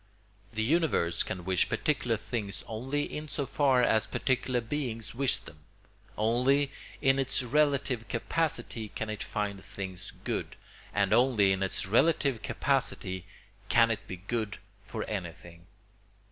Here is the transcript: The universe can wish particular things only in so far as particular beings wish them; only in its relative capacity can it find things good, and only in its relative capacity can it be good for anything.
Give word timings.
The 0.51 0.63
universe 0.63 1.21
can 1.21 1.45
wish 1.45 1.69
particular 1.69 2.17
things 2.17 2.63
only 2.65 3.03
in 3.03 3.27
so 3.27 3.45
far 3.45 3.83
as 3.83 4.07
particular 4.07 4.59
beings 4.59 5.13
wish 5.13 5.37
them; 5.37 5.59
only 6.17 6.71
in 7.03 7.19
its 7.19 7.43
relative 7.43 8.07
capacity 8.07 8.89
can 8.89 9.11
it 9.11 9.21
find 9.21 9.63
things 9.63 10.11
good, 10.23 10.55
and 10.91 11.13
only 11.13 11.51
in 11.51 11.61
its 11.61 11.85
relative 11.85 12.41
capacity 12.41 13.25
can 13.69 13.91
it 13.91 14.07
be 14.07 14.17
good 14.17 14.57
for 14.81 15.03
anything. 15.03 15.67